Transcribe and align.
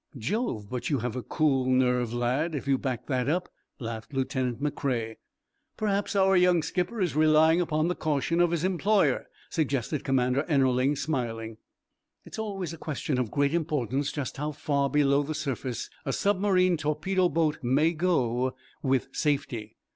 "Jove, 0.17 0.67
but 0.67 0.89
you 0.89 0.97
have 0.97 1.15
a 1.15 1.21
cool 1.21 1.67
nerve, 1.67 2.11
lad, 2.11 2.55
if 2.55 2.67
you 2.67 2.79
back 2.79 3.05
that 3.05 3.29
up," 3.29 3.49
laughed 3.77 4.13
lieutenant 4.15 4.59
McCrea. 4.59 5.17
"Perhaps 5.77 6.15
our 6.15 6.35
young 6.35 6.63
skipper 6.63 6.99
is 6.99 7.15
relying 7.15 7.61
upon 7.61 7.87
the 7.87 7.93
caution 7.93 8.41
of 8.41 8.49
his 8.49 8.63
employer," 8.63 9.27
suggested 9.51 10.03
Commander 10.03 10.43
Ennerling, 10.49 10.95
smiling. 10.97 11.57
It 12.25 12.33
is 12.33 12.39
always 12.39 12.73
a 12.73 12.79
question 12.79 13.19
of 13.19 13.29
great 13.29 13.53
importance 13.53 14.11
just 14.11 14.37
how 14.37 14.53
far 14.53 14.89
below 14.89 15.21
the 15.21 15.35
surface 15.35 15.87
a 16.03 16.11
submarine 16.13 16.77
torpedo 16.77 17.29
boat 17.29 17.59
may 17.61 17.93
go 17.93 18.55
with 18.81 19.07
safety. 19.11 19.77